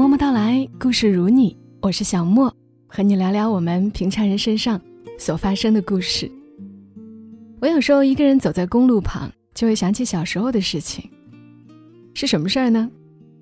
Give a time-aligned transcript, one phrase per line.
[0.00, 2.50] 默默到来，故事如你，我是小莫，
[2.86, 4.80] 和你聊聊我们平常人身上
[5.18, 6.32] 所发生的故事。
[7.60, 11.04] 我有时候一个人走在公路旁，就会想起小时候的事情。
[12.14, 12.90] 是什么事儿呢？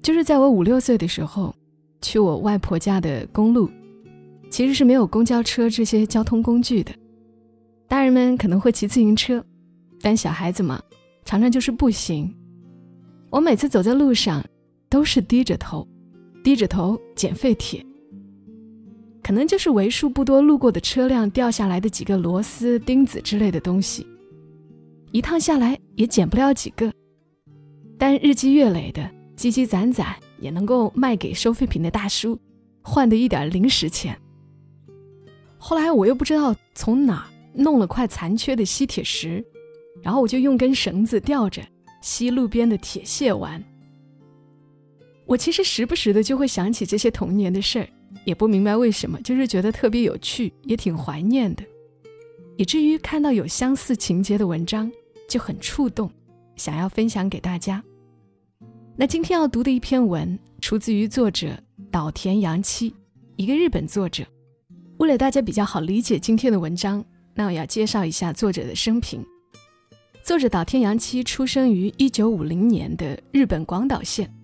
[0.02, 1.54] 就是在我五六岁的时候，
[2.00, 3.70] 去我外婆家的公路，
[4.50, 6.90] 其实是没有公交车这些交通工具的。
[7.86, 9.40] 大人们可能会骑自行车，
[10.00, 10.82] 但小孩子嘛，
[11.24, 12.34] 常常就是步行。
[13.30, 14.44] 我每次走在路上，
[14.90, 15.86] 都是低着头。
[16.42, 17.84] 低着头捡废铁，
[19.22, 24.06] 可能就是为数不多路过的车辆掉下来的几个螺丝、钉子之类的东西，
[25.12, 26.92] 一趟下来也捡不了几个，
[27.98, 32.38] 但日积月累的积积攒攒，也能够卖给收废品的大叔，
[32.82, 34.18] 换的一点零食钱。
[35.58, 39.44] 后来我又不知道从哪弄了块残缺的吸铁石，
[40.00, 41.60] 然后我就用根绳子吊着
[42.00, 43.62] 吸路边的铁屑玩。
[45.28, 47.88] 我其实时不时的就会想起这些童年的事儿，
[48.24, 51.62] 也不明白为什么，就是觉得特别有趣，也挺怀念的，
[52.56, 54.90] 以至于看到有相似情节的文章
[55.28, 56.10] 就很触动，
[56.56, 57.84] 想要分享给大家。
[58.96, 61.48] 那今天要读的一篇文出自于作者
[61.90, 62.94] 岛田洋七，
[63.36, 64.24] 一个日本作者。
[64.96, 67.04] 为了大家比较好理解今天的文章，
[67.34, 69.22] 那我要介绍一下作者的生平。
[70.24, 74.34] 作者岛田洋七出生于一九五零年的日本广岛县。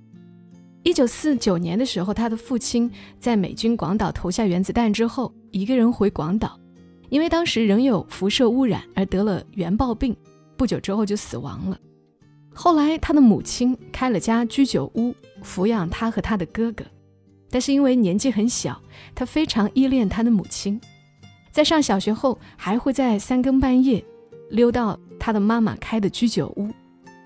[0.85, 6.61] 一九四九年的时候，他的父亲在美军广岛投下原子弹之后，一个人回广岛，
[7.09, 10.15] 因为当时仍有辐射污染而得了原爆病，
[10.59, 11.79] 不久之后就死亡了。
[12.53, 16.85] 后来，他的母亲开了家居酒屋，抚养他和他的哥哥，
[17.51, 18.79] 但是因为年纪很小，
[19.15, 20.79] 他非常依恋他的母亲，
[21.51, 24.05] 在上小学后还会在三更半夜
[24.51, 26.69] 溜到他的妈妈开的居酒屋，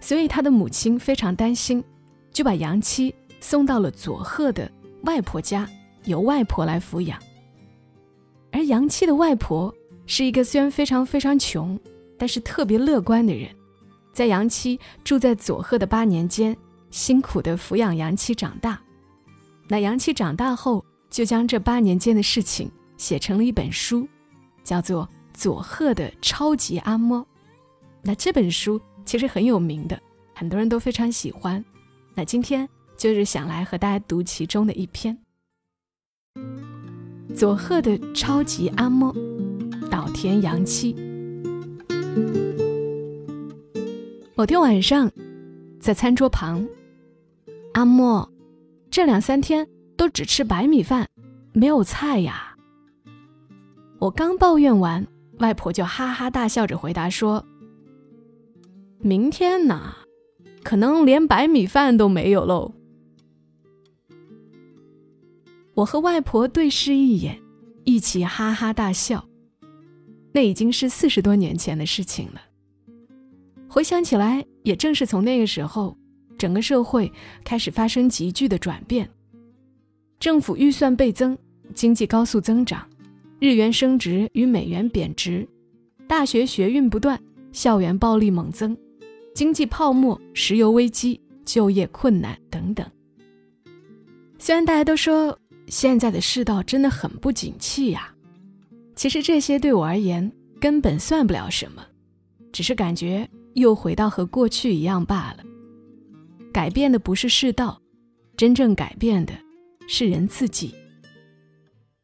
[0.00, 1.82] 所以他的母亲非常担心，
[2.30, 3.12] 就把杨七。
[3.40, 4.70] 送到了佐贺的
[5.02, 5.68] 外婆家，
[6.04, 7.18] 由外婆来抚养。
[8.50, 9.72] 而杨七的外婆
[10.06, 11.78] 是一个虽然非常非常穷，
[12.16, 13.48] 但是特别乐观的人。
[14.12, 16.56] 在杨七住在佐贺的八年间，
[16.90, 18.80] 辛苦的抚养杨七长大。
[19.68, 24.08] 那杨七长大后，就将这八年间的事情写成了一本书，
[24.64, 27.20] 叫做《佐贺的超级阿嬷》。
[28.02, 30.00] 那这本书其实很有名的，
[30.34, 31.64] 很多人都非常喜欢。
[32.14, 32.68] 那今天。
[32.98, 35.16] 就是想来和大家读其中的一篇。
[37.34, 39.14] 佐贺的超级阿嬷
[39.88, 40.94] 岛田洋七。
[44.34, 45.10] 某天晚上，
[45.80, 46.66] 在餐桌旁，
[47.74, 48.28] 阿嬷
[48.90, 49.66] 这两三天
[49.96, 51.06] 都只吃白米饭，
[51.52, 52.56] 没有菜呀。
[54.00, 55.06] 我刚抱怨完，
[55.38, 57.44] 外婆就哈哈大笑着回答说
[58.98, 59.94] ：“明天呢，
[60.62, 62.72] 可能连白米饭都没有喽。”
[65.78, 67.40] 我和外婆对视一眼，
[67.84, 69.24] 一起哈哈大笑。
[70.32, 72.42] 那已经是四十多年前的事情了。
[73.68, 75.96] 回想起来，也正是从那个时候，
[76.36, 77.12] 整个社会
[77.44, 79.08] 开始发生急剧的转变。
[80.18, 81.38] 政府预算倍增，
[81.72, 82.84] 经济高速增长，
[83.38, 85.46] 日元升值与美元贬值，
[86.08, 87.20] 大学学运不断，
[87.52, 88.76] 校园暴力猛增，
[89.32, 92.84] 经济泡沫、石油危机、就业困难等等。
[94.38, 95.38] 虽然大家都说，
[95.70, 98.14] 现在的世道真的很不景气呀，
[98.96, 100.30] 其实这些对我而言
[100.60, 101.84] 根本算不了什么，
[102.52, 105.44] 只是感觉又回到和过去一样罢了。
[106.52, 107.80] 改变的不是世道，
[108.36, 109.32] 真正改变的
[109.86, 110.74] 是人自己。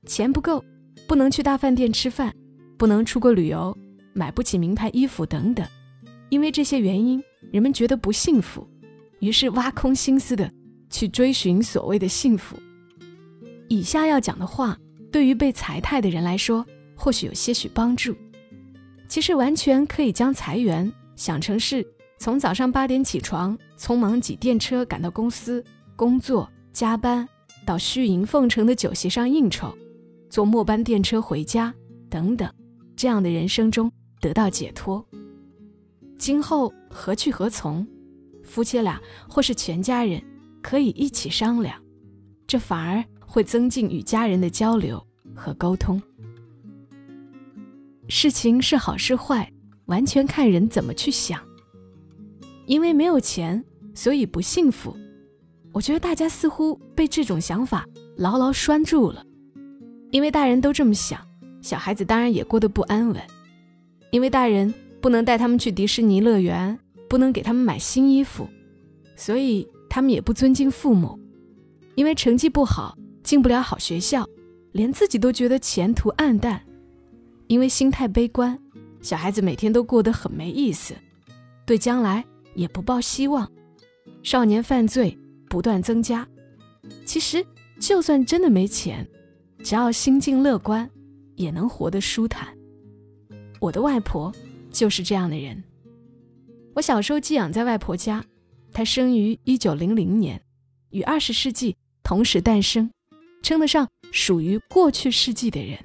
[0.06, 0.62] 钱不够，
[1.06, 2.32] 不能去大饭店吃饭，
[2.76, 3.76] 不能出国旅游，
[4.12, 5.66] 买不起名牌衣服等等，
[6.28, 8.68] 因为这些原因，人们觉得不幸福，
[9.20, 10.50] 于是挖空心思的
[10.90, 12.56] 去追寻所谓的幸福。
[13.68, 14.78] 以下要讲的话，
[15.10, 16.64] 对于被裁汰的人来说，
[16.94, 18.14] 或许有些许帮助。
[19.08, 21.86] 其实完全可以将裁员想成是
[22.18, 25.64] 从早上八点起床，匆忙挤电车赶到公司
[25.96, 27.28] 工作、加班，
[27.64, 29.76] 到虚营奉承的酒席上应酬，
[30.28, 31.72] 坐末班电车回家
[32.10, 32.50] 等等，
[32.96, 33.90] 这样的人生中
[34.20, 35.04] 得到解脱。
[36.18, 37.86] 今后何去何从，
[38.42, 40.22] 夫妻俩或是全家人
[40.62, 41.80] 可以一起商量，
[42.46, 43.04] 这反而。
[43.34, 45.04] 会增进与家人的交流
[45.34, 46.00] 和沟通。
[48.06, 49.52] 事情是好是坏，
[49.86, 51.40] 完全看人怎么去想。
[52.66, 54.96] 因为没有钱，所以不幸福。
[55.72, 57.84] 我觉得大家似乎被这种想法
[58.16, 59.26] 牢牢拴住了。
[60.12, 61.20] 因为大人都这么想，
[61.60, 63.20] 小孩子当然也过得不安稳。
[64.12, 66.78] 因为大人不能带他们去迪士尼乐园，
[67.08, 68.48] 不能给他们买新衣服，
[69.16, 71.18] 所以他们也不尊敬父母。
[71.96, 74.28] 因为成绩不好进不了好学校，
[74.72, 76.60] 连自己都觉得前途暗淡；
[77.48, 78.56] 因为心态悲观，
[79.00, 80.94] 小孩子每天都过得很没意思，
[81.64, 82.22] 对将来
[82.54, 83.50] 也不抱希望。
[84.22, 85.18] 少年犯罪
[85.48, 86.26] 不断增加。
[87.06, 87.44] 其实，
[87.80, 89.08] 就算真的没钱，
[89.62, 90.88] 只要心境乐观，
[91.34, 92.54] 也能活得舒坦。
[93.58, 94.30] 我的外婆
[94.70, 95.64] 就是这样的人。
[96.74, 98.22] 我小时候寄养在外婆家，
[98.70, 100.42] 她生于一九零零年，
[100.90, 102.90] 与二十世纪同时诞生，
[103.44, 105.78] 称得上属于过去世纪的人。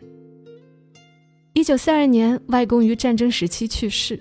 [1.53, 4.17] 一九四二年，外公于战争时期去世，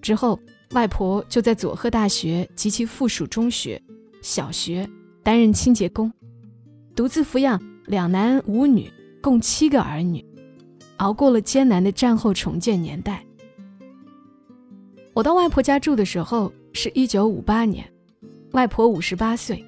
[0.00, 0.40] 之后
[0.70, 3.80] 外婆就在佐贺大学及其附属中学、
[4.22, 4.88] 小学
[5.22, 6.10] 担任清洁工，
[6.96, 8.90] 独自抚养两男五女，
[9.20, 10.24] 共七个儿女，
[10.96, 13.22] 熬过了艰难的战后重建年代。
[15.12, 17.86] 我到外婆家住的时候是一九五八年，
[18.52, 19.62] 外婆五十八岁，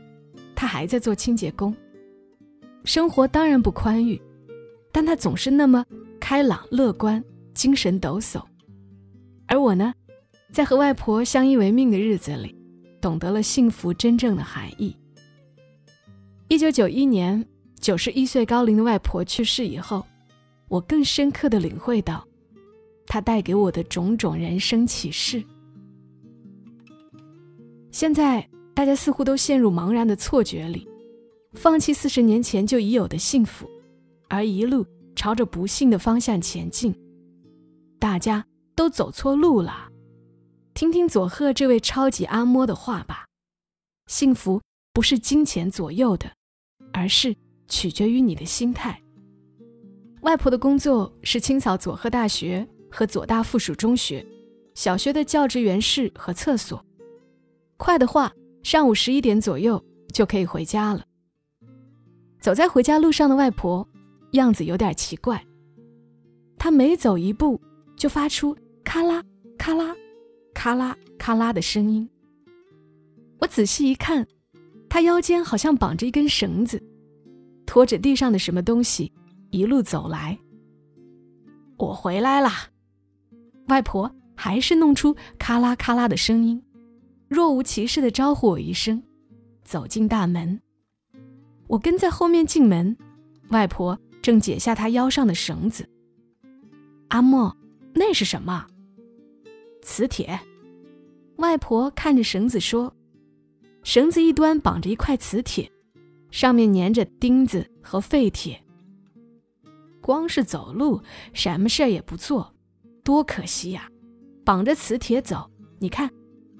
[0.54, 1.76] 她还在做清洁工。
[2.84, 4.20] 生活当然不宽裕，
[4.92, 5.84] 但她总是那么
[6.20, 7.22] 开朗乐观，
[7.54, 8.42] 精神抖擞。
[9.46, 9.92] 而我呢，
[10.52, 12.54] 在和外婆相依为命的日子里，
[13.00, 14.96] 懂得了幸福真正的含义。
[16.48, 17.44] 一九九一年，
[17.80, 20.04] 九十一岁高龄的外婆去世以后，
[20.68, 22.26] 我更深刻的领会到。
[23.06, 25.42] 他带给我的种种人生启示。
[27.90, 30.88] 现在大家似乎都陷入茫然的错觉里，
[31.54, 33.68] 放弃四十年前就已有的幸福，
[34.28, 34.86] 而一路
[35.16, 36.94] 朝着不幸的方向前进。
[37.98, 39.88] 大家都走错路了。
[40.74, 43.24] 听听佐贺这位超级阿嬷的话吧：
[44.06, 44.60] 幸福
[44.92, 46.30] 不是金钱左右的，
[46.92, 47.34] 而是
[47.68, 49.00] 取决于你的心态。
[50.22, 52.68] 外婆的工作是清扫佐贺大学。
[52.96, 54.24] 和左大附属中学
[54.76, 56.80] 小学的教职员室和厕所，
[57.76, 61.04] 快的话，上午十一点左右就可以回家了。
[62.44, 63.88] 走在回家路上的外婆，
[64.32, 65.42] 样子有点奇怪。
[66.58, 67.58] 她每走一步，
[67.96, 68.54] 就发出
[68.84, 69.24] 咔啦
[69.56, 69.96] 咔啦、
[70.52, 72.06] 咔啦咔啦的声音。
[73.38, 74.26] 我仔细一看，
[74.90, 76.78] 她腰间好像绑着一根绳子，
[77.64, 79.10] 拖着地上的什么东西，
[79.48, 80.38] 一路走来。
[81.78, 82.68] 我回来啦。
[83.68, 86.62] 外婆还是弄出咔啦咔啦的声音，
[87.26, 89.02] 若无其事地招呼我一声，
[89.64, 90.60] 走进大门。
[91.66, 92.96] 我跟在后面进门，
[93.48, 95.88] 外婆正解下她腰上的绳子。
[97.08, 97.56] 阿莫，
[97.94, 98.66] 那是什么？
[99.82, 100.38] 磁铁。
[101.36, 102.94] 外婆看着绳子说
[103.82, 105.70] ：“绳子一端绑着一块磁铁，
[106.30, 108.60] 上面粘着钉子和废铁。
[110.00, 111.00] 光是走路，
[111.32, 112.54] 什么事儿也不做。”
[113.02, 113.90] 多可惜呀！
[114.44, 116.10] 绑着磁铁走，你看，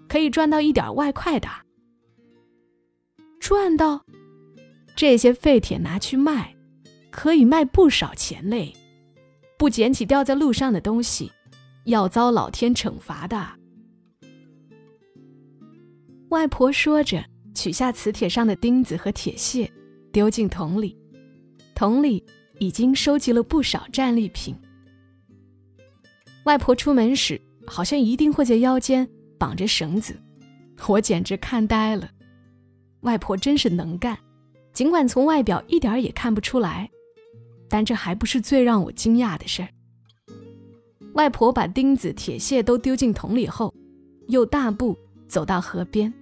[0.08, 1.48] 可以赚到一点外快的。
[3.40, 4.04] 赚到？
[4.96, 6.54] 这些废铁拿去卖，
[7.10, 8.72] 可以卖不少钱嘞！
[9.58, 11.30] 不捡起掉在路上的东西，
[11.84, 13.46] 要遭老天惩罚的。
[16.30, 17.24] 外婆说着，
[17.54, 19.70] 取下磁铁上的钉子和铁屑，
[20.12, 20.96] 丢进桶里。
[21.74, 22.24] 桶里
[22.58, 24.54] 已经收集了不少战利品。
[26.44, 29.08] 外婆出门时，好像一定会在腰间
[29.38, 30.14] 绑着绳子，
[30.86, 32.08] 我简直看呆了。
[33.00, 34.18] 外婆真是能干，
[34.74, 36.90] 尽管从外表一点儿也看不出来，
[37.68, 39.68] 但这还不是最让我惊讶的事儿。
[41.14, 43.72] 外婆把钉子、铁屑都丢进桶里后，
[44.28, 44.94] 又大步
[45.28, 46.12] 走到河边。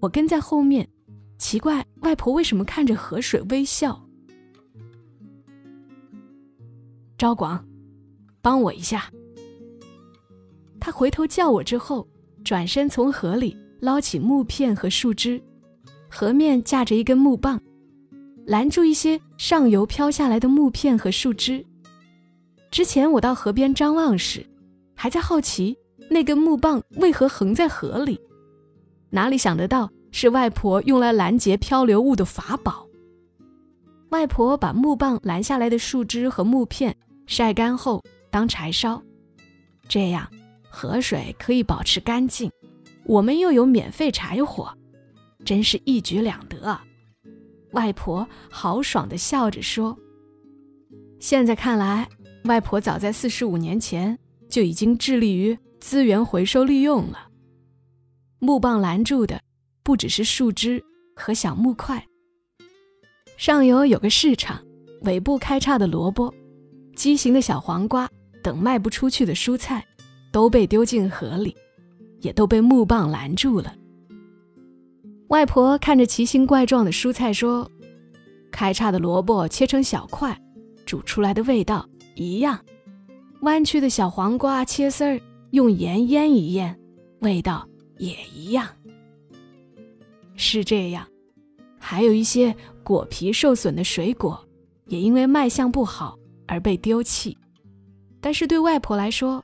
[0.00, 0.88] 我跟在后面，
[1.36, 4.00] 奇怪外婆为什么看着河水微笑。
[7.18, 7.62] 赵广。
[8.44, 9.08] 帮我一下。
[10.80, 12.08] 他回头叫我之后，
[12.44, 15.40] 转身从河里捞起木片和树枝，
[16.14, 17.58] 河面架着一根木棒，
[18.44, 21.64] 拦住一些上游飘下来的木片和树枝。
[22.70, 24.44] 之前我到河边张望时，
[24.94, 25.74] 还在好奇
[26.10, 28.20] 那根木棒为何横在河里，
[29.08, 32.86] 哪里想得到是外婆用来拦截漂流物的法宝。
[34.10, 36.94] 外婆把木棒拦下来的树枝和木片
[37.26, 38.02] 晒干后。
[38.30, 39.02] 当柴烧，
[39.86, 40.26] 这样
[40.70, 42.50] 河水可以保持干净，
[43.04, 44.72] 我们又有免费柴火，
[45.44, 46.78] 真是一举两得。
[47.72, 49.96] 外婆豪爽地笑着说
[51.20, 52.08] ：“现在看来，
[52.44, 54.18] 外婆早在四十五年前
[54.48, 57.28] 就已经致力于资源回收利用了。
[58.38, 59.40] 木棒拦住的
[59.82, 60.82] 不只是树枝
[61.16, 62.06] 和小木块，
[63.36, 64.62] 上游有个市场，
[65.02, 66.32] 尾部开叉的萝卜，
[66.94, 68.08] 畸形的小黄瓜。”
[68.42, 69.86] 等卖不出去的蔬菜，
[70.32, 71.56] 都被丢进河里，
[72.22, 73.72] 也都被木棒拦住了。
[75.32, 77.68] 外婆看着奇形怪状的蔬菜说
[78.52, 80.38] ：“开叉的萝卜切成小块，
[80.84, 82.58] 煮出来的味道一样；
[83.40, 85.18] 弯曲的小黄瓜切丝儿，
[85.52, 86.78] 用盐腌一腌，
[87.20, 88.68] 味道也一样。”
[90.36, 91.08] 是这样，
[91.78, 94.38] 还有一些果皮受损的水果，
[94.84, 96.14] 也因为卖相不好
[96.46, 97.34] 而被丢弃。
[98.20, 99.42] 但是对外婆来说，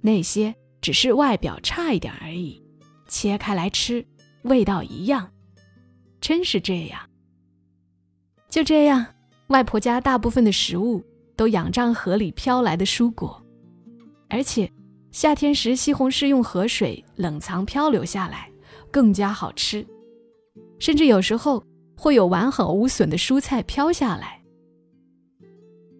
[0.00, 2.60] 那些只是外表差一点而已，
[3.06, 4.04] 切开来吃，
[4.42, 5.30] 味道一样。
[6.20, 7.00] 真是这样。
[8.48, 9.06] 就这样，
[9.48, 11.04] 外婆家大部分的食物
[11.36, 13.40] 都仰仗河里飘来的蔬果，
[14.28, 14.70] 而且
[15.10, 18.50] 夏天时西红柿用河水冷藏漂流下来，
[18.90, 19.86] 更加好吃。
[20.78, 21.62] 甚至有时候
[21.96, 24.40] 会有完好无损的蔬菜飘下来。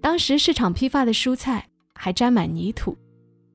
[0.01, 2.97] 当时市场批发的蔬菜还沾满泥土，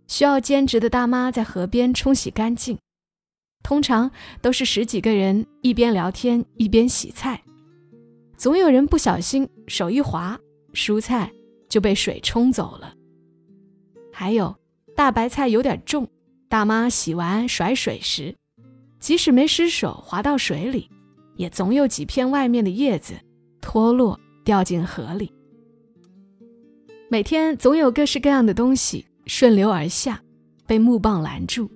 [0.07, 2.77] 需要兼职的大妈在河边冲洗干净。
[3.63, 7.41] 通常都是十几个人一边聊天一边洗菜，
[8.37, 10.37] 总有人不小心手一滑，
[10.73, 11.31] 蔬菜
[11.67, 12.93] 就被水冲走了。
[14.11, 14.55] 还有
[14.95, 16.07] 大白菜有点重，
[16.47, 18.35] 大妈洗完甩水时，
[18.99, 20.89] 即使没失手滑到水里。
[21.35, 23.15] 也总有几片外面的叶子
[23.59, 25.33] 脱落掉进河里。
[27.09, 30.21] 每天总有各式各样的东西顺流而下，
[30.67, 31.67] 被木棒拦住，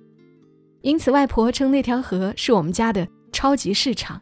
[0.82, 4.20] 因此外婆称那条河是我们家的超级市场。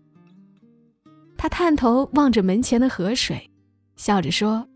[1.37, 3.51] 她探头望着门前的河水，
[3.97, 4.67] 笑着说：“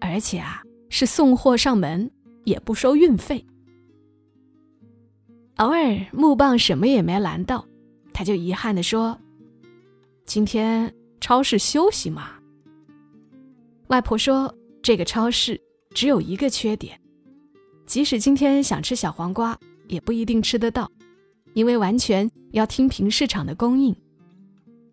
[0.00, 2.10] 而且啊，是送货上门，
[2.44, 3.44] 也不收运费。”
[5.56, 7.66] 偶尔木棒什么也没拦到，
[8.12, 9.18] 他就遗憾地说。
[10.24, 12.32] 今天超市休息嘛？
[13.88, 15.58] 外婆说：“这个超市
[15.94, 17.00] 只有一个缺点，
[17.86, 20.88] 即使今天想吃小黄瓜，也不一定吃得到，
[21.54, 23.94] 因为完全要听凭市场的供应。”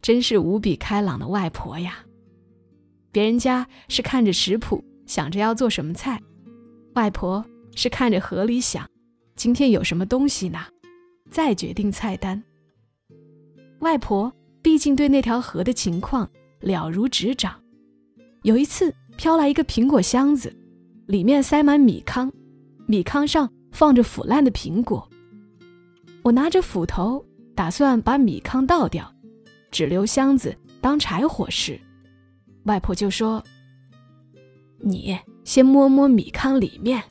[0.01, 1.99] 真是无比开朗的外婆呀！
[3.11, 6.21] 别人家是看着食谱想着要做什么菜，
[6.93, 7.43] 外婆
[7.75, 8.89] 是看着河里想
[9.35, 10.59] 今天有什么东西呢，
[11.29, 12.43] 再决定菜单。
[13.79, 14.33] 外婆。
[14.65, 16.27] 毕竟对那条河的情况
[16.59, 17.53] 了如指掌。
[18.41, 20.51] 有一次飘来一个苹果箱子，
[21.05, 22.31] 里面塞满米糠，
[22.87, 25.07] 米糠上放着腐烂的苹果。
[26.25, 29.13] 我拿着斧头打算把米糠倒掉，
[29.69, 31.79] 只留箱子当柴火时，
[32.63, 33.43] 外婆就说
[34.81, 37.03] ：“你先摸摸米糠里面。”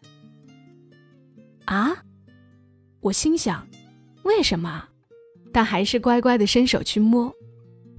[1.67, 1.97] 啊！
[2.99, 3.65] 我心想，
[4.25, 4.85] 为什么？
[5.53, 7.33] 但还是乖乖的伸手去摸。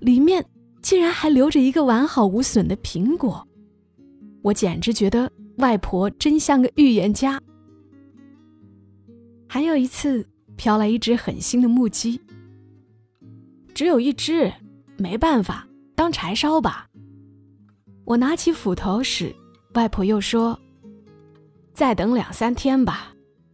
[0.02, 0.46] 里面
[0.82, 3.48] 竟然还留着一个完好无损的苹果，
[4.42, 7.42] 我简直觉得外婆真像个预言家。
[9.48, 12.20] 还有一次，飘来一只很新的木屐，
[13.74, 14.52] 只有一只，
[14.98, 16.88] 没办法，当柴烧吧。
[18.06, 19.36] 我拿起斧头时，
[19.74, 20.60] 外婆又说
[21.74, 23.14] ：“再等两三天吧，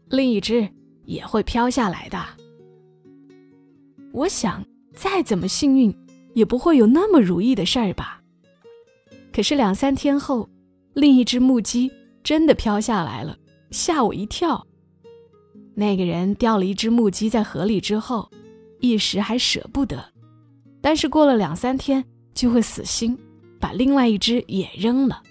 [0.10, 0.70] 另一只
[1.06, 2.18] 也会飘下来的。”
[4.14, 5.96] 我想，再怎么幸运。
[6.34, 8.22] 也不会有那么如意的事儿吧？
[9.34, 10.50] 可是两三天后，
[10.94, 11.92] 另一只木屐
[12.24, 13.38] 真的飘下来了，
[13.70, 14.66] 吓我一跳。
[15.74, 18.30] 那个人掉了一只木屐在河里之后，
[18.80, 20.04] 一时还舍不得，
[20.82, 23.18] 但是过了两三天就会死心，
[23.60, 25.22] 把另外一只也扔了。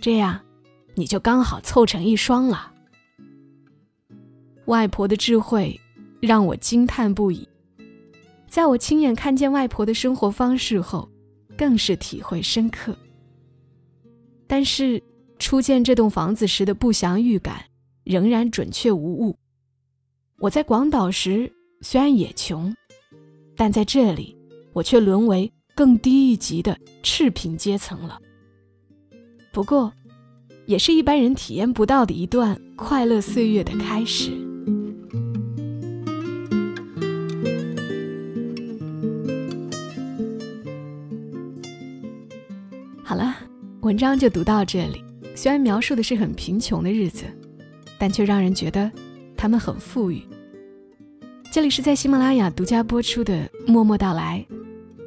[0.00, 0.40] 这样，
[0.94, 2.72] 你就刚好凑成一双了。
[4.66, 5.80] 外婆的智慧
[6.20, 7.48] 让我惊叹不已。
[8.46, 11.08] 在我亲眼看见外婆的生活方式后，
[11.56, 12.96] 更是体会深刻。
[14.46, 15.02] 但是
[15.38, 17.64] 初见这栋房子时的不祥预感
[18.08, 19.36] 仍然准确无误。
[20.38, 22.74] 我在广岛时虽然也穷，
[23.54, 24.34] 但在这里
[24.72, 28.18] 我却沦为更低一级的赤贫阶层了。
[29.52, 29.92] 不过，
[30.64, 34.30] 也是一般人体验不到的一段快乐岁月的开始。
[43.04, 43.36] 好了
[43.82, 45.04] 文章就读到这里。
[45.34, 47.24] 虽然描述的是很贫穷的日子，
[47.98, 48.90] 但却让人觉得
[49.36, 50.22] 他们很富裕。
[51.50, 53.34] 这里是在喜马拉雅独家播出的
[53.66, 54.44] 《默默到来》，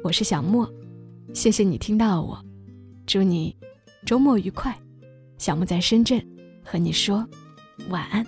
[0.02, 0.70] 我是小莫，
[1.32, 2.38] 谢谢你听到我，
[3.06, 3.56] 祝你
[4.04, 4.76] 周末愉快。
[5.38, 6.24] 小莫在深圳
[6.64, 7.26] 和你说
[7.88, 8.26] 晚安。